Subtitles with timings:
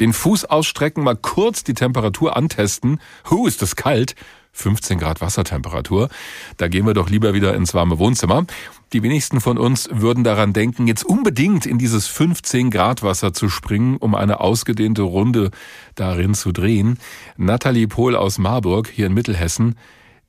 [0.00, 3.00] Den Fuß ausstrecken, mal kurz die Temperatur antesten.
[3.30, 4.14] Hu, ist das kalt.
[4.52, 6.08] 15 Grad Wassertemperatur.
[6.56, 8.46] Da gehen wir doch lieber wieder ins warme Wohnzimmer.
[8.92, 13.48] Die wenigsten von uns würden daran denken, jetzt unbedingt in dieses 15 Grad Wasser zu
[13.48, 15.50] springen, um eine ausgedehnte Runde
[15.94, 16.98] darin zu drehen.
[17.36, 19.76] Nathalie Pohl aus Marburg hier in Mittelhessen,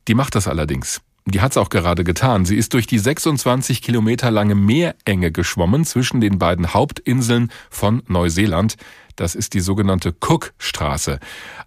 [0.07, 1.01] die macht das allerdings.
[1.29, 2.45] Die hat's auch gerade getan.
[2.45, 8.77] Sie ist durch die 26 Kilometer lange Meerenge geschwommen zwischen den beiden Hauptinseln von Neuseeland.
[9.17, 11.19] Das ist die sogenannte Cook-Straße.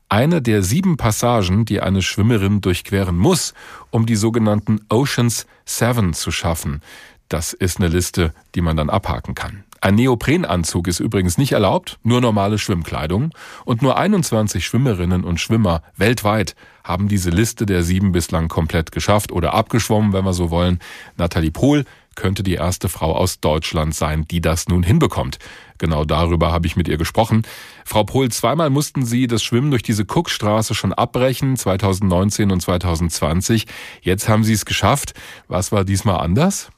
[0.08, 3.52] Eine der sieben Passagen, die eine Schwimmerin durchqueren muss,
[3.90, 6.80] um die sogenannten Oceans Seven zu schaffen.
[7.28, 9.64] Das ist eine Liste, die man dann abhaken kann.
[9.82, 13.32] Ein Neoprenanzug ist übrigens nicht erlaubt, nur normale Schwimmkleidung.
[13.64, 19.32] Und nur 21 Schwimmerinnen und Schwimmer weltweit haben diese Liste der sieben bislang komplett geschafft
[19.32, 20.80] oder abgeschwommen, wenn wir so wollen.
[21.16, 25.38] Nathalie Pohl könnte die erste Frau aus Deutschland sein, die das nun hinbekommt.
[25.78, 27.44] Genau darüber habe ich mit ihr gesprochen.
[27.86, 33.66] Frau Pohl, zweimal mussten Sie das Schwimmen durch diese Cookstraße schon abbrechen, 2019 und 2020.
[34.02, 35.14] Jetzt haben Sie es geschafft.
[35.48, 36.70] Was war diesmal anders?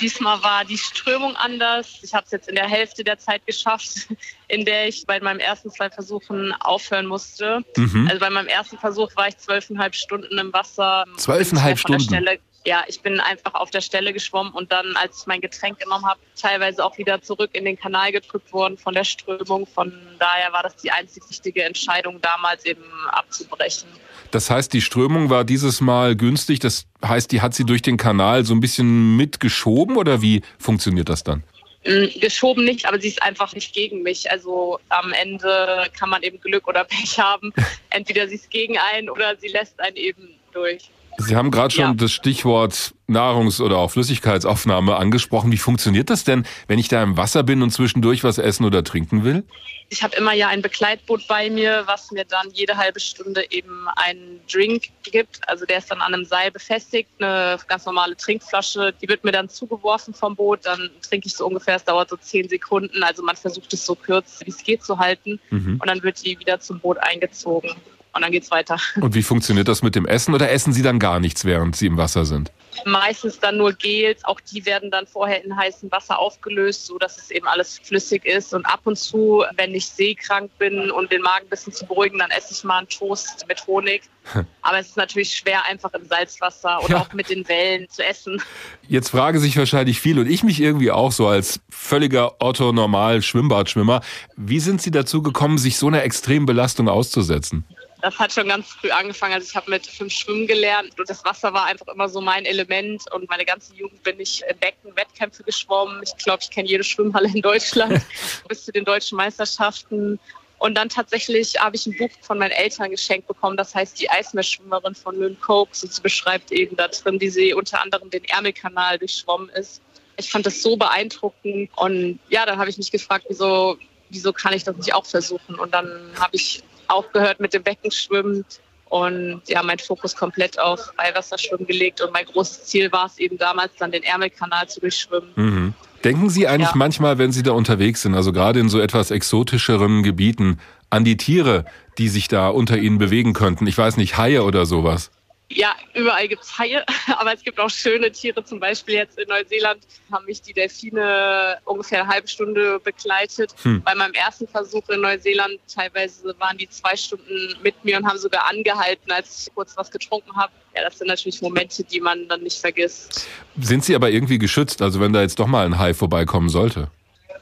[0.00, 1.98] Diesmal war die Strömung anders.
[2.02, 4.08] Ich habe es jetzt in der Hälfte der Zeit geschafft,
[4.48, 7.64] in der ich bei meinen ersten zwei Versuchen aufhören musste.
[7.76, 8.06] Mhm.
[8.08, 11.04] Also bei meinem ersten Versuch war ich zwölfeinhalb Stunden im Wasser.
[11.16, 12.26] Zwölfeinhalb Stunden?
[12.64, 16.06] Ja, ich bin einfach auf der Stelle geschwommen und dann, als ich mein Getränk genommen
[16.06, 19.66] habe, teilweise auch wieder zurück in den Kanal gedrückt worden von der Strömung.
[19.66, 23.88] Von daher war das die einzig richtige Entscheidung, damals eben abzubrechen.
[24.30, 26.60] Das heißt, die Strömung war dieses Mal günstig.
[26.60, 31.08] Das heißt, die hat sie durch den Kanal so ein bisschen mitgeschoben oder wie funktioniert
[31.08, 31.42] das dann?
[31.84, 34.30] Mm, geschoben nicht, aber sie ist einfach nicht gegen mich.
[34.30, 37.52] Also am Ende kann man eben Glück oder Pech haben.
[37.90, 40.90] Entweder sie ist gegen einen oder sie lässt einen eben durch.
[41.18, 41.94] Sie haben gerade schon ja.
[41.94, 45.52] das Stichwort Nahrungs- oder auch Flüssigkeitsaufnahme angesprochen.
[45.52, 48.82] Wie funktioniert das denn, wenn ich da im Wasser bin und zwischendurch was essen oder
[48.82, 49.44] trinken will?
[49.90, 53.86] Ich habe immer ja ein Begleitboot bei mir, was mir dann jede halbe Stunde eben
[53.96, 55.46] einen Drink gibt.
[55.46, 58.94] Also der ist dann an einem Seil befestigt, eine ganz normale Trinkflasche.
[59.02, 60.60] Die wird mir dann zugeworfen vom Boot.
[60.64, 63.02] Dann trinke ich so ungefähr, es dauert so zehn Sekunden.
[63.02, 65.38] Also man versucht es so kurz wie es geht zu halten.
[65.50, 65.78] Mhm.
[65.80, 67.70] Und dann wird die wieder zum Boot eingezogen
[68.14, 68.76] und dann geht's weiter.
[69.00, 71.86] Und wie funktioniert das mit dem Essen oder essen Sie dann gar nichts, während Sie
[71.86, 72.52] im Wasser sind?
[72.84, 77.18] Meistens dann nur Gels, auch die werden dann vorher in heißem Wasser aufgelöst, so dass
[77.18, 78.54] es eben alles flüssig ist.
[78.54, 82.18] Und ab und zu, wenn ich seekrank bin und den Magen ein bisschen zu beruhigen,
[82.18, 84.02] dann esse ich mal einen Toast mit Honig.
[84.62, 87.00] Aber es ist natürlich schwer, einfach im Salzwasser oder ja.
[87.00, 88.42] auch mit den Wellen zu essen.
[88.88, 94.00] Jetzt fragen sich wahrscheinlich viele und ich mich irgendwie auch so als völliger Otto-Normal-Schwimmbadschwimmer.
[94.36, 97.64] Wie sind Sie dazu gekommen, sich so einer extremen Belastung auszusetzen?
[98.02, 99.32] Das hat schon ganz früh angefangen.
[99.32, 102.44] Also ich habe mit fünf Schwimmen gelernt und das Wasser war einfach immer so mein
[102.44, 103.04] Element.
[103.12, 106.02] Und meine ganze Jugend bin ich im Becken Wettkämpfe geschwommen.
[106.02, 108.02] Ich glaube, ich kenne jede Schwimmhalle in Deutschland
[108.48, 110.18] bis zu den deutschen Meisterschaften.
[110.58, 114.10] Und dann tatsächlich habe ich ein Buch von meinen Eltern geschenkt bekommen, das heißt Die
[114.10, 115.84] Eismeerschwimmerin von Lynn Cokes.
[115.84, 119.80] Und sie beschreibt eben da drin, wie sie unter anderem den Ärmelkanal durchschwommen ist.
[120.16, 121.70] Ich fand das so beeindruckend.
[121.76, 123.78] Und ja, dann habe ich mich gefragt, wieso,
[124.10, 125.54] wieso kann ich das nicht auch versuchen?
[125.54, 128.44] Und dann habe ich aufgehört mit dem Beckenschwimmen
[128.92, 132.02] und ja, mein Fokus komplett auf Eiwasserschwimmen gelegt.
[132.02, 135.30] Und mein großes Ziel war es eben damals, dann den Ärmelkanal zu durchschwimmen.
[135.34, 135.74] Mhm.
[136.04, 136.76] Denken Sie eigentlich ja.
[136.76, 140.58] manchmal, wenn Sie da unterwegs sind, also gerade in so etwas exotischeren Gebieten,
[140.90, 141.64] an die Tiere,
[141.96, 143.66] die sich da unter Ihnen bewegen könnten?
[143.66, 145.10] Ich weiß nicht, Haie oder sowas?
[145.54, 146.84] Ja, überall gibt es Haie,
[147.18, 148.44] aber es gibt auch schöne Tiere.
[148.44, 149.80] Zum Beispiel jetzt in Neuseeland
[150.10, 153.54] haben mich die Delfine ungefähr eine halbe Stunde begleitet.
[153.62, 153.82] Hm.
[153.82, 158.18] Bei meinem ersten Versuch in Neuseeland teilweise waren die zwei Stunden mit mir und haben
[158.18, 160.52] sogar angehalten, als ich kurz was getrunken habe.
[160.74, 163.26] Ja, das sind natürlich Momente, die man dann nicht vergisst.
[163.60, 166.90] Sind sie aber irgendwie geschützt, also wenn da jetzt doch mal ein Hai vorbeikommen sollte?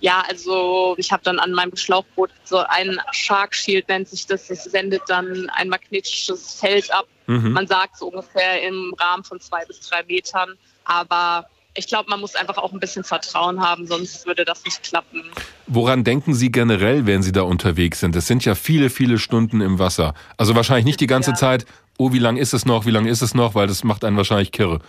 [0.00, 4.48] Ja, also ich habe dann an meinem Schlauchboot so ein Shark Shield nennt sich das.
[4.48, 7.06] Das sendet dann ein magnetisches Feld ab.
[7.26, 7.52] Mhm.
[7.52, 10.56] Man sagt so ungefähr im Rahmen von zwei bis drei Metern.
[10.84, 14.82] Aber ich glaube, man muss einfach auch ein bisschen Vertrauen haben, sonst würde das nicht
[14.82, 15.22] klappen.
[15.66, 18.16] Woran denken Sie generell, wenn Sie da unterwegs sind?
[18.16, 20.14] Es sind ja viele, viele Stunden im Wasser.
[20.36, 21.36] Also wahrscheinlich nicht die ganze ja.
[21.36, 21.66] Zeit,
[21.98, 24.16] oh, wie lang ist es noch, wie lang ist es noch, weil das macht einen
[24.16, 24.80] wahrscheinlich kirre.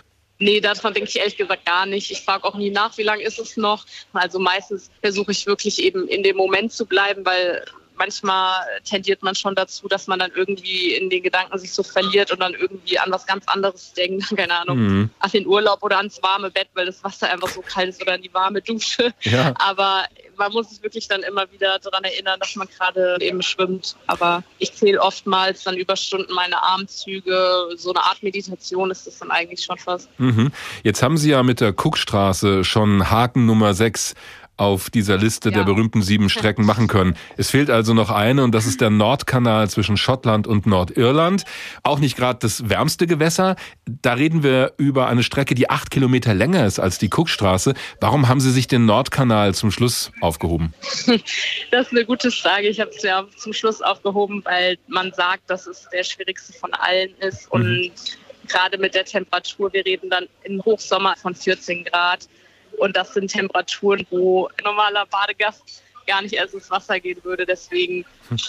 [0.42, 2.10] Nee, daran denke ich ehrlich gesagt gar nicht.
[2.10, 3.86] Ich frage auch nie nach, wie lange ist es noch.
[4.12, 9.36] Also meistens versuche ich wirklich eben in dem Moment zu bleiben, weil manchmal tendiert man
[9.36, 12.98] schon dazu, dass man dann irgendwie in den Gedanken sich so verliert und dann irgendwie
[12.98, 14.24] an was ganz anderes denkt.
[14.36, 15.10] Keine Ahnung, mhm.
[15.20, 18.14] an den Urlaub oder ans warme Bett, weil das Wasser einfach so kalt ist oder
[18.14, 19.14] an die warme Dusche.
[19.20, 19.54] Ja.
[19.58, 20.06] Aber
[20.36, 23.96] man muss sich wirklich dann immer wieder daran erinnern, dass man gerade eben schwimmt.
[24.06, 27.68] Aber ich zähle oftmals dann über Stunden meine Armzüge.
[27.76, 30.08] So eine Art Meditation ist das dann eigentlich schon fast.
[30.18, 30.52] Mhm.
[30.82, 34.14] Jetzt haben Sie ja mit der Cookstraße schon Haken Nummer 6
[34.56, 35.56] auf dieser Liste ja.
[35.56, 37.16] der berühmten sieben Strecken machen können.
[37.36, 41.44] Es fehlt also noch eine und das ist der Nordkanal zwischen Schottland und Nordirland.
[41.82, 43.56] Auch nicht gerade das wärmste Gewässer.
[43.86, 47.74] Da reden wir über eine Strecke, die acht Kilometer länger ist als die Cookstraße.
[48.00, 50.74] Warum haben Sie sich den Nordkanal zum Schluss aufgehoben?
[51.70, 52.68] Das ist eine gute Frage.
[52.68, 56.72] Ich habe es ja zum Schluss aufgehoben, weil man sagt, dass es der schwierigste von
[56.74, 57.90] allen ist und mhm.
[58.46, 62.28] gerade mit der Temperatur, wir reden dann im Hochsommer von 14 Grad
[62.78, 67.46] und das sind Temperaturen, wo ein normaler Badegast gar nicht erst ins Wasser gehen würde.
[67.46, 68.04] Deswegen,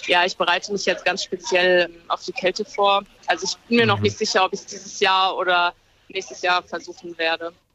[0.07, 3.03] ja, ich bereite mich jetzt ganz speziell auf die Kälte vor.
[3.27, 4.03] Also ich bin mir noch mhm.
[4.03, 5.73] nicht sicher, ob ich es dieses Jahr oder
[6.09, 7.53] nächstes Jahr versuchen werde.